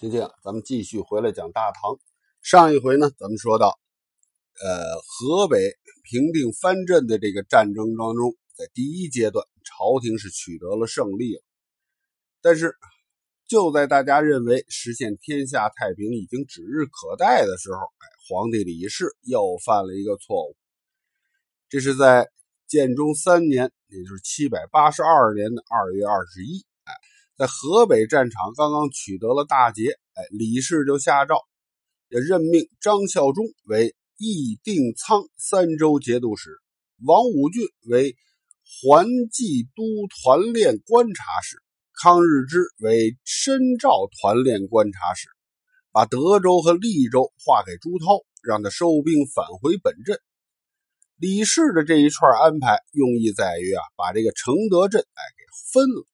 [0.00, 1.98] 今天啊，咱们继续回来讲大唐。
[2.40, 3.80] 上一回呢，咱们说到，
[4.62, 5.58] 呃，河北
[6.04, 11.42] 平定藩镇的这个战争当中，在第一阶段，朝廷是取得了胜利了。
[12.40, 12.76] 但是，
[13.48, 20.54] 就在大家认为实现天下太平已经指日可待的时候，哎，皇帝李氏又犯了一个错误。
[21.68, 22.30] 这是在
[22.68, 26.64] 建中三年，也就是七百八十二年的二月二十一。
[27.38, 31.36] 在河北战场刚刚取得了大捷，哎，李氏就下诏，
[32.08, 36.50] 也任命张孝忠为义定仓三州节度使，
[37.06, 38.16] 王武俊为
[38.82, 41.62] 环济都团练观察使，
[42.02, 45.28] 康日之为深照团练观察使，
[45.92, 50.18] 把德州和利州划给朱涛，让他收兵返回本镇。
[51.18, 56.04] 李氏的这一串安排，用意在于啊，把这个承德镇哎给分了。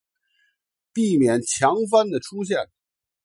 [0.95, 2.57] 避免强藩的出现。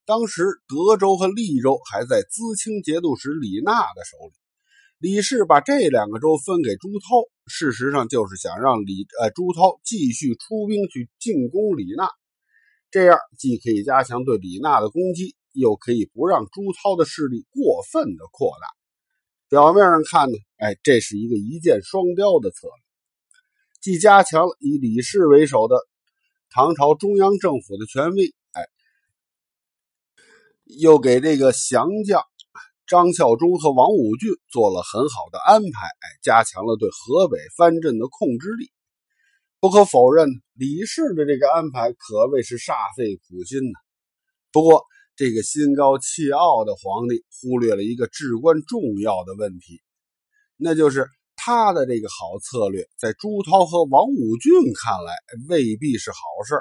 [0.04, 4.32] 当时德州和利州还在资清节度使李纳的手里。
[4.98, 12.10] 李氏把这两个州分给朱涛，事实上就是想让李呃朱涛继续出兵去进攻李纳，
[12.90, 18.66] 这样既可以加强对李纳的攻击，又可以不让朱涛的势力过分的扩大。
[19.48, 22.82] 表面上看呢，哎，这是一个一箭双雕的策略，
[23.80, 25.76] 既加强了以李氏为首的。
[26.52, 28.66] 唐朝中央政府的权威，哎，
[30.64, 32.24] 又给这个降将
[32.88, 38.68] 张孝忠和王武俊做了很好的安排，哎，加强了对河北藩镇的控制力。
[39.60, 43.78] 不可否认，李氏的这个安排可谓是煞费苦心呢。
[44.50, 49.80] 不过，这个心高气傲的皇帝忽略了一个至关重要的问题，
[50.56, 51.06] 那就是。
[51.42, 55.14] 他的这个好策略，在朱涛和王武俊看来
[55.48, 56.60] 未必是好事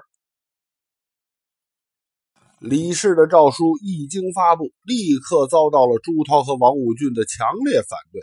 [2.59, 8.21] 李氏的诏书一经发布，立刻遭到了朱涛和王武俊的强烈反对。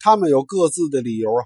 [0.00, 1.44] 他们有各自的理由啊。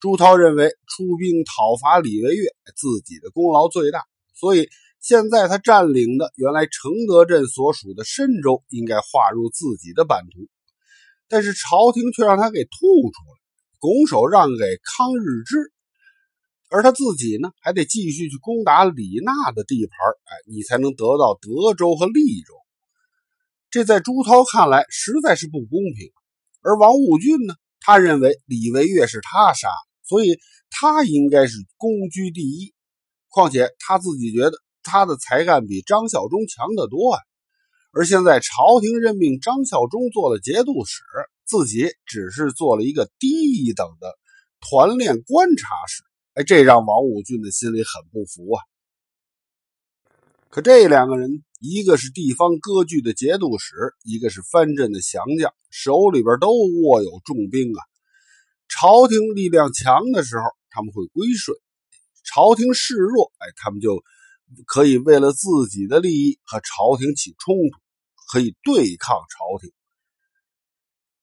[0.00, 4.04] 朱涛认为出兵讨伐李维岳，自己的功劳最大，
[4.34, 4.68] 所以
[5.00, 10.48] 现在他占领的原来承德镇所属的深州应该划入自己的版图。
[11.28, 13.35] 但是朝廷却让他给吐出来。
[13.86, 15.70] 拱手让给康日之，
[16.70, 22.52] 而他自己呢，还得继续去攻打李纳的地盘哎，你才能得到德州和利州。
[23.70, 26.10] 这在朱涛看来实在是不公平。
[26.62, 29.68] 而王武俊呢，他认为李维岳是他杀，
[30.02, 30.36] 所以
[30.68, 32.74] 他应该是功居第一。
[33.28, 37.20] 况且他自己觉得他的才干比张孝忠强得多啊。
[37.92, 41.04] 而现在朝廷任命张孝忠做了节度使。
[41.46, 44.18] 自己只是做了一个低一等的
[44.60, 46.02] 团练观察使，
[46.34, 48.62] 哎，这让王武俊的心里很不服啊。
[50.50, 57.80] 可这两个人，一个是地方割据的节度使，一个是藩镇的降将，手里边都握有重兵啊。
[58.68, 61.56] 朝廷力量强的时候，他们会归顺；
[62.24, 64.02] 朝廷势弱，哎，他们就
[64.66, 67.78] 可以为了自己的利益和朝廷起冲突，
[68.32, 69.70] 可以对抗朝廷。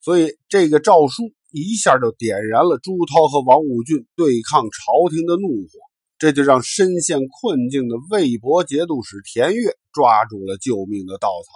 [0.03, 5.80] 所以，这个诏书一下就点燃了朱涛和王武俊对抗朝廷的怒火，
[6.19, 11.52] 这就让深陷困境的魏博节度使田悦抓住了救命的稻草。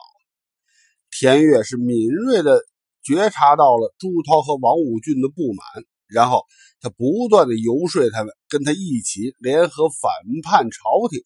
[1.11, 2.61] 田悦是敏锐的
[3.03, 6.45] 觉察到了朱涛和王武俊的不满，然后
[6.79, 10.09] 他不断的游说他们跟他一起联合反
[10.41, 11.21] 叛朝廷。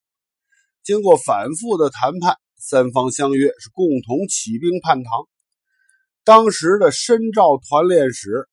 [0.83, 5.27] 经过反复的谈判，三方相约是共同起兵叛唐。
[6.23, 8.47] 当时的深照团练使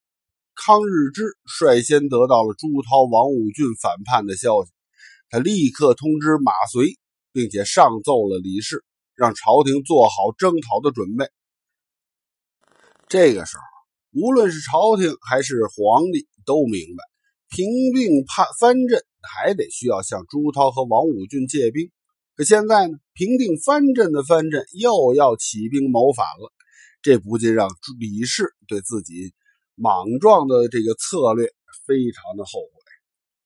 [0.55, 4.71] 康日之率先得到了朱涛、王武俊反叛的消息，
[5.29, 6.97] 他立刻通知马遂，
[7.31, 11.29] 并且上奏了李氏，让朝廷做好征讨的准备。
[13.07, 13.63] 这个时候，
[14.19, 17.03] 无论是朝廷还是皇帝都明白，
[17.49, 21.91] 平定叛藩镇还得需要向朱涛和王武俊借兵。
[22.35, 26.51] 可现在呢，平定藩镇的藩镇又要起兵谋反了。
[27.01, 29.33] 这不禁让李氏对自己
[29.75, 31.53] 莽撞的这个策略
[31.87, 32.81] 非常的后悔，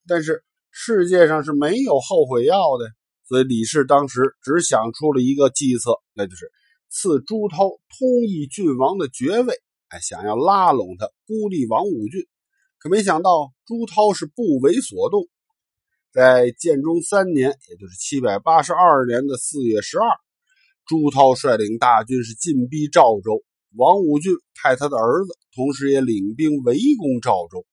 [0.07, 2.89] 但是世界上是没有后悔药的，
[3.27, 6.51] 所以李氏当时只想出了一个计策，那就是
[6.89, 9.53] 赐朱涛通义郡王的爵位，
[9.89, 12.27] 哎，想要拉拢他，孤立王武俊。
[12.79, 15.29] 可没想到朱涛是不为所动，
[16.11, 20.05] 在建中三年，也就是七百八十二年的四月十二。
[20.85, 23.41] 朱涛率领大军是进逼赵州，
[23.75, 27.65] 王武俊派他的儿子，同时也领兵围攻赵州。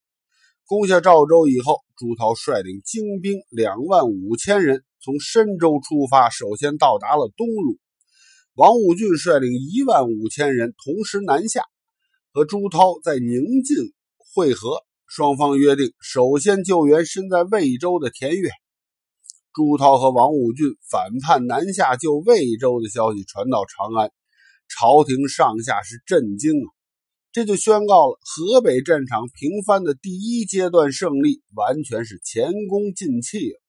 [0.65, 7.77] 攻下赵州以后，朱涛率领精兵两万五千人从深州出发，首先到达了东路。
[8.53, 11.63] 王武俊率领一万五千人同时南下，
[12.31, 13.75] 和朱涛在宁晋
[14.33, 14.77] 会合。
[15.05, 18.49] 双方约定，首先救援身在魏州的田悦。
[19.53, 24.09] 朱涛和王武俊反叛南下救魏州的消息传到长安，
[24.69, 26.67] 朝廷上下是震惊啊！
[27.33, 33.59] 这就宣告了河北战场平番的第一阶段胜利完全是前功尽弃了。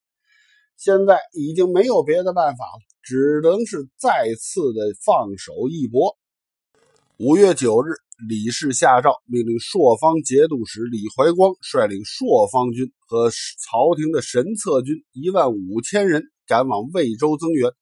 [0.76, 6.16] 现在已经没有别的办法了，只能是再次的放手一搏。
[7.18, 7.94] 五月九日。
[8.28, 17.72] 李氏下诏，命令朔方节度使李怀光率领朔方军和朝廷的神策军一万五千人赶往魏州增援。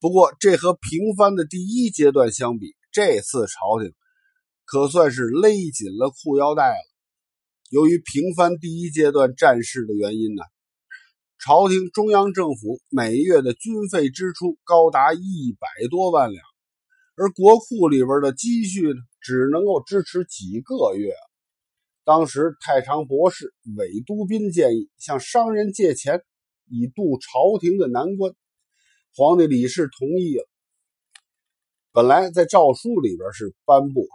[0.00, 3.94] 不过，这和平番的第一阶段相比，这次朝廷
[4.66, 6.76] 可算是勒紧了裤腰带了。
[7.70, 10.42] 由于平番第一阶段战事的原因呢，
[11.42, 16.44] 朝廷中央政府每月的军费支出高达一百多万两。
[17.16, 18.94] 而国库里边的积蓄呢，
[19.28, 21.12] 只能够支持几个月。
[22.02, 26.22] 当时太常博士韦都斌建议向商人借钱，
[26.64, 28.32] 以渡朝廷的难关。
[29.14, 30.48] 皇帝李氏同意了。
[31.92, 34.08] 本来在诏书里边是颁布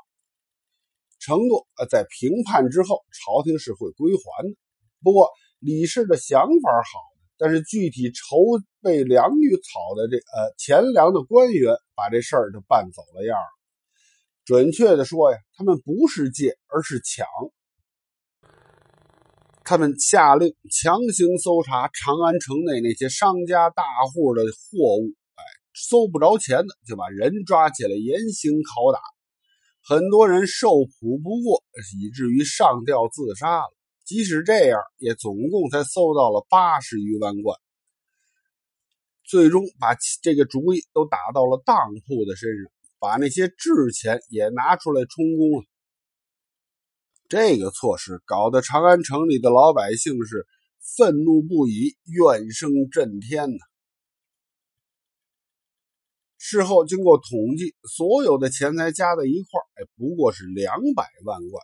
[1.19, 4.55] 承诺，呃，在平叛之后，朝廷是会归还的。
[5.03, 7.13] 不过李氏的想法好。
[7.35, 8.37] 但是具体筹
[8.81, 13.62] 备粮与草的这呃钱粮的官员，把这事儿就办走了样了
[14.45, 17.25] 准确的说呀，他们不是借，而是抢。
[19.63, 25.43] 他们下令强行搜查长安城内那些商家大户的货物，哎，
[25.73, 28.99] 搜不着钱的，就把人抓起来严刑拷打，
[29.81, 31.63] 很多人受苦不过，
[31.97, 33.73] 以至于上吊自杀了。
[34.03, 37.57] 即使这样，也总共才搜到了八十余万贯，
[39.23, 42.72] 最终把这个主意都打到了当铺的身上，
[43.03, 45.65] 把那些制钱也拿出来充公了。
[47.27, 50.47] 这个措施搞得长安城里的老百姓是
[50.95, 53.57] 愤怒不已，怨声震天呐。
[56.37, 61.61] 事后经过统计，所有的钱财加在一块哎，不过是两百万贯。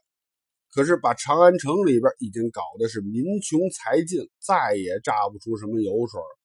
[0.72, 6.40] 可是把长安城里边已经搞得是民穷财尽，再也榨不出什么油水了。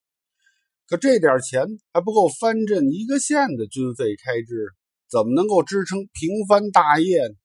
[0.87, 4.69] 可这点钱还不够藩镇一个县的军费开支，
[5.15, 7.35] 怎么能够支撑平藩大业呢？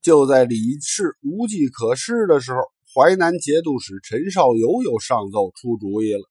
[0.00, 2.60] 就在李氏无计可施的时候，
[2.94, 6.22] 淮南节度使陈绍游又上奏出主意了。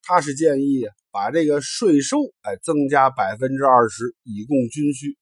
[0.00, 5.18] 他是建议，把这个税收哎增加百分之二十，以供军需。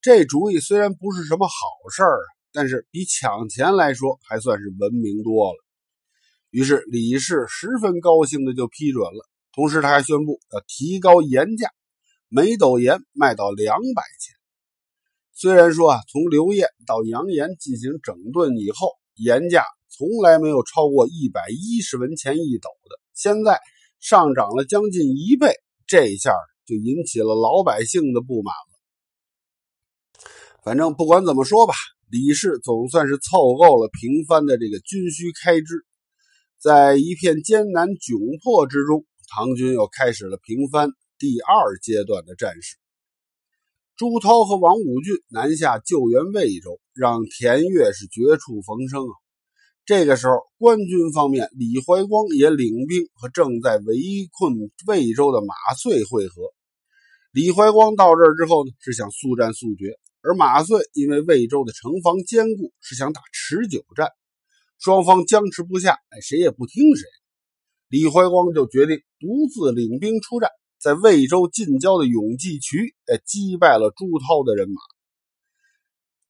[0.00, 1.54] 这主意虽然不是什么好
[1.90, 5.56] 事儿啊，但是比抢钱来说还算是文明多了。
[6.50, 11.68] 于是李氏十分高兴的就批准了，同时他还宣布要提高盐价，
[12.36, 14.34] 每斗盐卖到两百钱。
[15.34, 23.60] 虽然说啊，从刘晏到杨炎进行整顿以后，盐价从来没有超过一百一十文钱一斗的，现在
[24.00, 25.54] 上涨了将近一倍，
[25.86, 26.32] 这一下
[26.66, 30.26] 就引起了老百姓的不满了。
[30.64, 31.74] 反正不管怎么说吧，
[32.10, 35.86] 李氏总算是凑够了平番的这个军需开支。
[36.58, 40.90] 在一片艰难窘迫之中，唐军又开始了平番
[41.24, 42.76] 第二阶段的战事。
[43.96, 49.14] 朱涛和王武俊南下救援魏州，让田悦是绝处逢生啊。
[49.86, 53.96] 这个时候，官军方面，李怀光也领兵和正在围
[54.38, 54.52] 困
[54.86, 56.42] 魏州的马遂会合。
[57.32, 59.98] 李怀光到这儿之后呢，是想速战速决。
[60.20, 64.10] 而马遂因为魏州的城防坚固，是想打持久战，
[64.78, 67.08] 双方僵持不下，哎，谁也不听谁。
[67.88, 70.50] 李怀光就决定独自领兵出战，
[70.84, 74.82] 在魏州近郊的永济渠，哎，击败了朱涛的人马。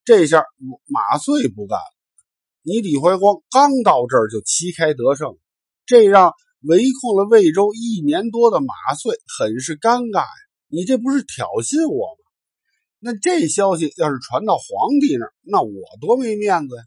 [0.05, 0.45] 这下
[0.87, 1.83] 马遂不干了，
[2.61, 5.37] 你李怀光刚到这儿就旗开得胜，
[5.85, 6.31] 这让
[6.61, 10.27] 围困了魏州一年多的马遂很是尴尬呀！
[10.69, 12.23] 你这不是挑衅我吗？
[12.99, 15.69] 那这消息要是传到皇帝那儿，那我
[15.99, 16.83] 多没面子呀！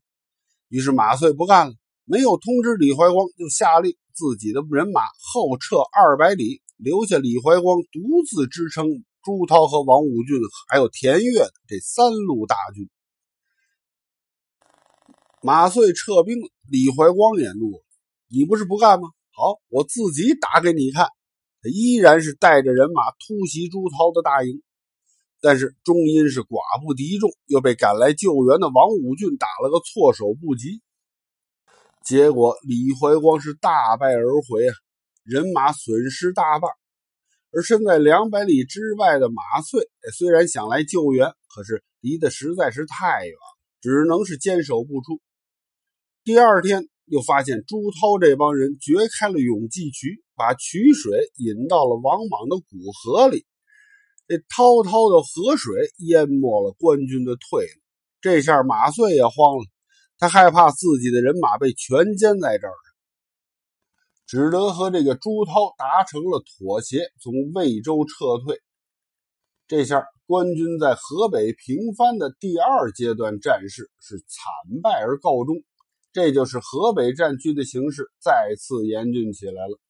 [0.69, 1.75] 于是马遂不干了，
[2.07, 8.87] 没有通知李怀光，就下令自己的人马后撤二百里，留下李怀光独自支撑
[9.23, 12.89] 朱涛和王武俊还有田悦这三路大军。
[15.43, 16.37] 马遂撤兵，
[16.69, 17.85] 李怀光也怒了
[18.31, 19.09] ：“你不是不干吗？
[19.33, 21.09] 好，我自己打给你看。”
[21.61, 24.63] 他依然是带着人马突袭朱涛的大营。
[25.41, 30.83] 但是终因是寡不敌众，又被赶来救援的王武俊打了个措手不及，
[32.05, 34.75] 结果李怀光是大败而回啊，
[35.29, 36.71] 人马损失大半。
[37.51, 43.35] 而身在两百里之外的马遂，虽然想来救援，可是离得实在是太远，
[43.83, 45.21] 只能是坚守不出。
[46.25, 53.47] 第二天，又发现朱涛这帮人掘开了永济渠，把渠水引到了王莽的古河里。
[54.27, 55.75] 这滔滔的河水
[56.07, 57.81] 淹没了官军的退路。
[58.21, 59.65] 这下马遂也慌了，
[60.19, 62.75] 他害怕自己的人马被全歼在这儿。
[64.29, 68.61] 只得和这个朱涛达成了妥协，从魏州撤退。
[69.67, 75.57] 这下官军在河北平番的第二阶段战事是惨败而告终，
[76.13, 79.81] 这就是河北战区的形势再次严峻起来了。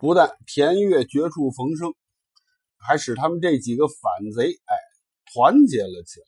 [0.00, 1.94] 不但田悦绝处逢生，
[2.76, 4.74] 还使他们这几个反贼哎
[5.32, 6.26] 团结了起来。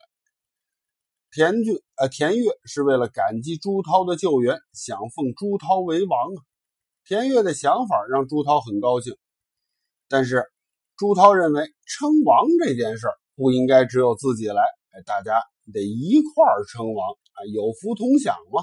[1.32, 6.47] 田俊呃田悦是为了感激朱涛的救援，想奉朱涛为王啊。
[7.08, 9.16] 田悦的想法让朱涛很高兴，
[10.10, 10.44] 但是
[10.98, 14.60] 朱涛认为称王这件事不应该只有自己来，
[14.90, 15.40] 哎，大家
[15.72, 18.62] 得一块儿称王啊，有福同享嘛。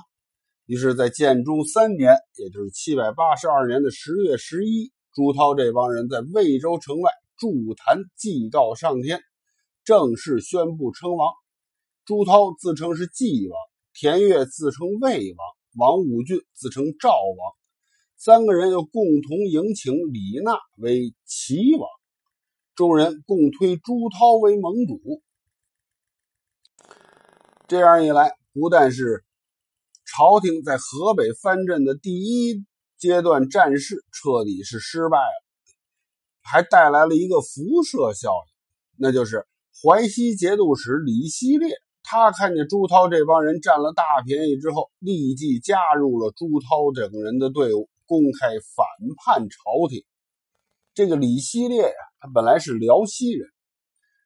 [0.67, 9.21] 于是，在建中三年，也就是七百八十二年的十月十一，朱涛这帮人在魏州城外筑坛祭告上天，
[9.83, 11.33] 正式宣布称王。
[12.05, 13.57] 朱涛自称是纪王，
[13.95, 17.55] 田悦自称魏王，王武俊自称赵王。
[18.17, 21.87] 三个人又共同迎请李纳为齐王，
[22.73, 25.21] 众人共推朱涛为盟主。
[27.67, 29.23] 这样一来，不但是
[30.05, 32.63] 朝廷在河北藩镇的第一
[32.97, 35.45] 阶段战事彻底是失败了，
[36.41, 38.53] 还带来了一个辐射效应，
[38.97, 39.45] 那就是
[39.83, 41.75] 淮西节度使李希烈。
[42.01, 47.89] 他看见朱涛这帮人占了大便宜之后，立即加入了朱涛等人的队伍。
[48.05, 48.85] 公开反
[49.17, 50.03] 叛朝廷。
[50.93, 53.49] 这个李希烈呀，他本来是辽西人，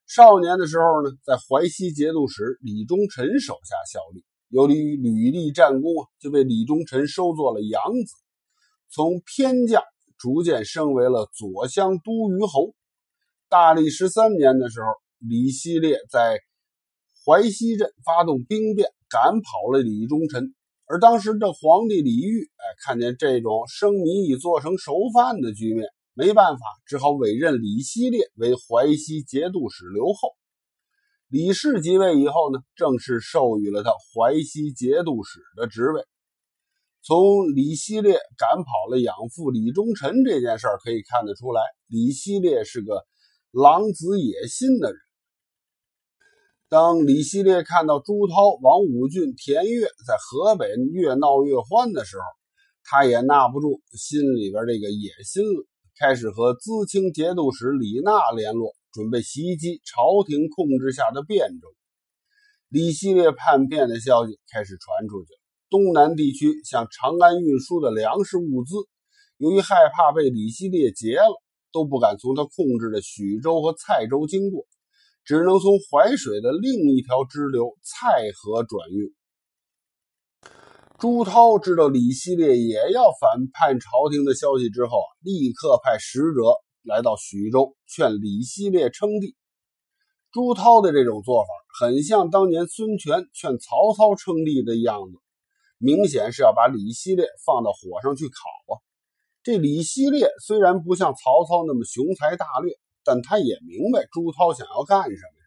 [0.07, 8.13] 少年的时候呢，在淮西节度使李忠臣手下效力，由于屡立战功啊，就被李忠臣收做了养子，
[8.91, 9.81] 从偏将
[10.17, 12.73] 逐渐升为了左乡都虞侯。
[13.49, 16.39] 大历十三年的时候，李希烈在
[17.25, 20.53] 淮西镇发动兵变，赶跑了李忠臣。
[20.91, 30.33] 而当时这皇帝李煜，哎，看见这种生米已做成熟饭的局面，没办法，只好委任李希烈为淮西节度使留后。
[31.27, 36.01] 李氏即位以后呢，正式授予了他淮西节度使的职位。
[37.03, 43.05] 从李希烈赶跑了养父李忠臣这件事儿可以看得出来，李希烈是个
[43.51, 44.99] 狼子野心的人。
[46.69, 52.23] 当李希烈看到朱涛、王武俊、田悦在河北越闹越欢的时候，
[52.83, 55.65] 他也纳不住心里边这个野心了，
[55.97, 61.67] 开始和资清节度使李纳联络，准备袭击朝廷控制下的汴州。
[62.69, 65.29] 李希烈叛变的消息开始传出去，
[65.71, 68.75] 东南地区向长安运输的粮食物资，
[69.37, 71.41] 由于害怕被李希烈劫了，
[71.73, 74.67] 都不敢从他控制的许州和蔡州经过。
[75.29, 79.13] 只能从淮水的另一条支流蔡河转运。
[80.97, 86.41] 朱涛知道李希烈也要反叛朝廷的消息之后，立刻派使者
[86.81, 89.35] 来到徐州，劝李希烈称帝。
[90.31, 95.17] 朱涛的这种做法很像当年孙权劝曹操称帝的样子，
[95.77, 98.81] 明显是要把李希烈放到火上去烤啊！
[99.43, 102.73] 这李希烈虽然不像曹操那么雄才大略。
[103.03, 105.39] 但他也明白朱涛想要干什么，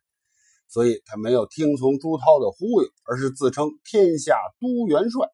[0.69, 5.29] 所以他没有听从朱涛的忽悠，而是自称天下都元帅。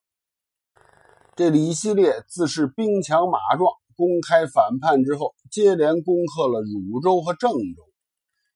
[1.37, 7.85] 这李希烈自恃兵强马壮，公开反叛之后，接连攻克了汝州和郑州。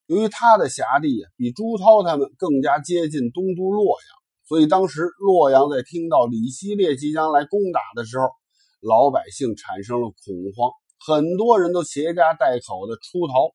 [0.06, 8.26] 由于他的辖地比朱涛他们更加接近东都洛阳，所以当时洛阳在听到李希烈即将来攻打的时候，
[8.80, 10.72] 老百姓产生了恐慌，
[11.06, 13.54] 很多人都携家带口的出逃。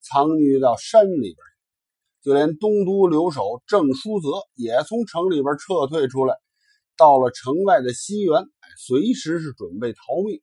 [0.00, 1.36] 藏匿到山里边
[2.22, 6.36] 就连东都留守郑叔泽也从城里边撤退出来，
[6.96, 8.44] 到了城外的西园，
[8.78, 10.40] 随时是准备逃命。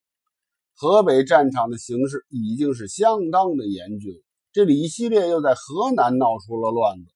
[0.76, 4.14] 河北战场的形势已经是相当的严峻，
[4.52, 7.12] 这李希烈又在河南闹出了乱子，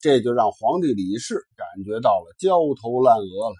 [0.00, 3.54] 这就让皇帝李氏感觉到了焦头烂额了。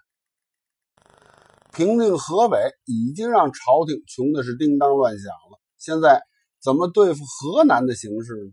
[1.76, 2.56] 平定河北
[2.87, 6.23] 已经让朝廷穷的是叮当乱响了，现在。
[6.59, 8.50] 怎么对付河南的形势呢？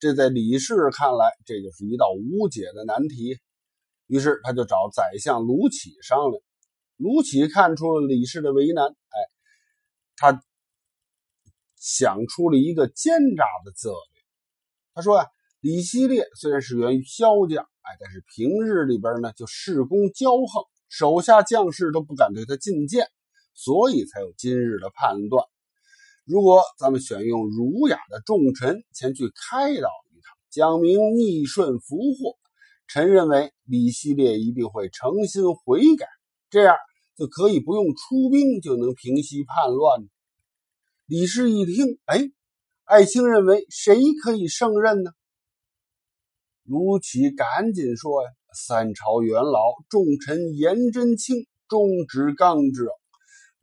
[0.00, 3.38] 这在李氏看来，这就是一道无解的难题。
[4.08, 6.42] 于是他就找宰相卢杞商量。
[6.96, 9.16] 卢杞看出了李氏的为难，哎，
[10.16, 10.42] 他
[11.76, 14.22] 想出了一个奸诈的策略。
[14.94, 15.28] 他说呀，
[15.60, 20.64] 李希烈虽然是源于萧家，哎，但是平日里边呢就恃功骄横，
[20.96, 23.08] 手下将士都不敢对他进谏，
[23.52, 25.44] 所以才有今日的判断。
[26.24, 32.38] 如果咱们选用儒雅的重臣前去开导一趟，讲明逆顺福祸，
[32.86, 36.06] 臣认为李希烈一定会诚心悔改，
[36.48, 36.76] 这样
[37.16, 40.00] 就可以不用出兵就能平息叛乱。
[41.06, 42.30] 李氏一听，哎，
[42.84, 45.10] 爱卿认为谁可以胜任呢？
[46.62, 52.86] 卢杞赶紧说呀：“三朝元老重臣颜真卿，忠直刚直。”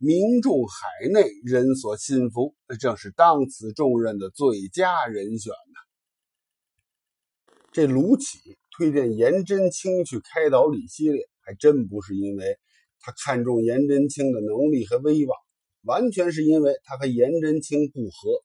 [0.04, 5.78] 民众海内人所信服，正是当此重任的最佳人选呢。
[7.70, 12.58] 这卢杞推荐颜真卿去开导李希烈，还真不是因为
[12.98, 15.38] 他看中颜真卿的能力和威望，
[15.82, 18.42] 完全是因为他和颜真卿不和。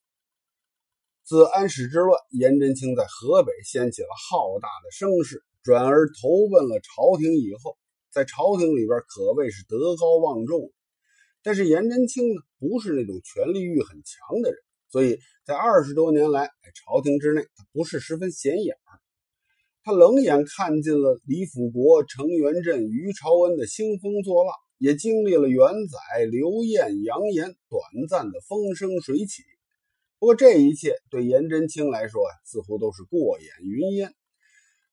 [1.23, 7.77] 自安史之乱，颜真卿在河北掀起了浩大的声势，转而投奔了朝廷以后，
[8.09, 10.71] 在朝廷里边可谓是德高望重。
[11.43, 14.57] 但是颜真卿呢，不是那种权力欲很强的人，
[14.87, 18.77] 所以在二十多年来，朝廷之内他不是十分显眼
[19.83, 29.43] 他冷眼看尽了李辅国、程元振、于朝恩的兴风作浪，也经历了元载、刘晏、杨炎短暂的风生水起。
[30.17, 34.13] 不过这一切对颜真卿来说啊，似乎都是过眼云烟。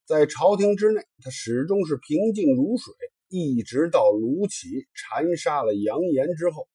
[0.06, 2.92] 在朝廷之内，他始终是平静如水。
[3.28, 6.68] 一直到卢杞残杀了杨炎之后，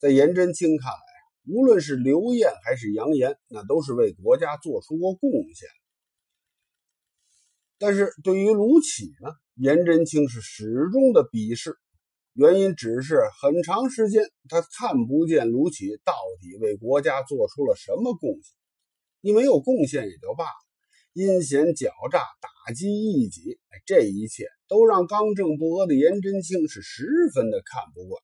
[0.00, 5.68] 在颜真卿看来，无论是刘晏还是杨炎，那都是为国家做出过贡献。
[7.78, 11.76] 但是对于卢杞呢，颜真卿是始终的鄙视，
[12.32, 18.56] 原因只是很长时间他看不见卢杞到底为国家做出了什么贡献。
[19.20, 20.69] 你没有贡献也就罢了。
[21.12, 28.22] 阴险狡诈，打击异己，这一切都让刚正不阿的颜真卿是十分的看不惯，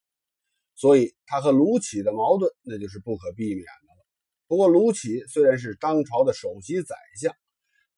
[0.76, 4.06] 所以他和卢杞的矛盾那就是不可避免的了。
[4.46, 7.34] 不过卢杞虽然是当朝的首席宰相，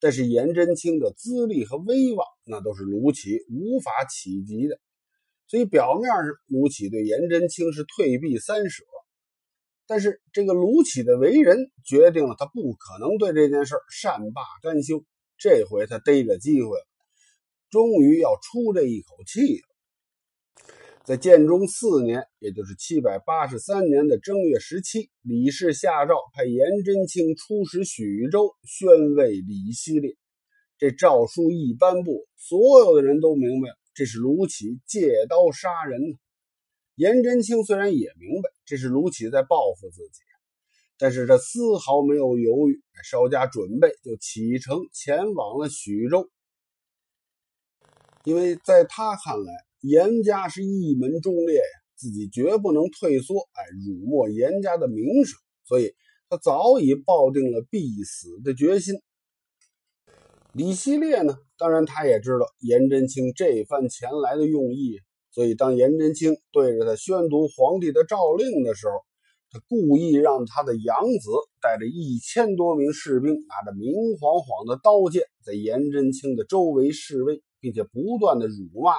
[0.00, 4.80] 但是颜真卿的资历和威望那都是卢杞无法企及的，
[5.48, 8.84] 所以表面上卢杞对颜真卿是退避三舍。
[9.88, 15.02] 但是这个卢杞的为人决定了他不可能对这件事善罢甘休。
[15.38, 16.86] 这回他逮着机会了，
[17.70, 19.62] 终于要出这一口气了。
[21.04, 30.16] 在建中四年，也就是七百八十三年的正月十七，李氏下诏派颜真卿出使许州，宣慰李希烈。
[30.76, 36.16] 这诏书一颁布，所有的人都明白，这是卢杞借刀杀人呢。
[36.94, 40.20] 颜真卿虽然也明白这是卢杞在报复自己，
[40.98, 46.28] 但是他丝毫没有犹豫，稍加准备就启程前往了徐州。
[48.24, 55.94] 因为在他看来，严家是一门忠烈呀，自己绝不能退缩，哎，辱没严家的名声，所以
[56.28, 58.96] 他早已抱定了必死的决心。
[60.52, 65.00] 李希烈呢，当然他也知道颜真卿这番前来的用意。
[65.38, 68.94] 所以，当颜真卿对着他宣读皇帝的诏令的时候，
[69.52, 71.30] 他故意让他的养子
[71.62, 78.94] 带着一千多名士兵，拿着明晃晃的刀剑，在颜真卿的周围示威，并且不断的辱骂，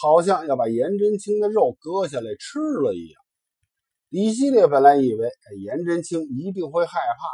[0.00, 3.20] 好像要把颜真卿的肉割下来吃了一样。
[4.08, 5.30] 李希烈本来以为
[5.64, 7.26] 颜真卿一定会害怕，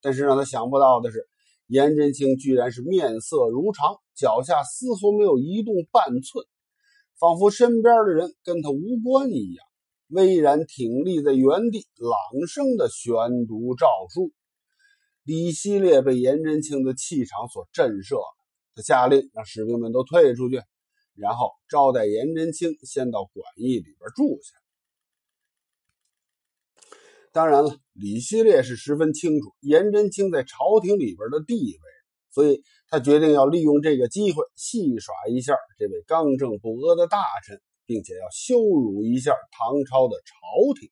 [0.00, 1.26] 但是让他想不到的是，
[1.66, 6.46] 颜真卿居然是面色如常，脚下丝毫没有移动半寸。
[7.24, 9.66] 仿佛身边的人跟他无关一样，
[10.08, 14.30] 巍然挺立在原地，朗声的宣读诏书。
[15.22, 18.20] 李希烈被颜真卿的气场所震慑，
[18.74, 20.60] 他下令让士兵们都退出去，
[21.14, 24.52] 然后招待颜真卿先到馆驿里边住下。
[27.32, 31.80] 当然了，李希烈是十分清楚颜真卿在朝廷里边的地位。
[32.32, 32.62] 所以
[32.94, 40.88] 他决定要利用这个机会戏耍一下这位刚正不阿的大臣，并且要羞辱一下唐朝的朝廷。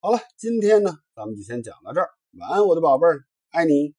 [0.00, 2.08] 好了，今天呢，咱们就先讲到这儿。
[2.38, 3.94] 晚安，我的宝贝儿，爱你。